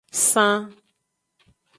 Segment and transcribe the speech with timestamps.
[0.09, 0.57] San.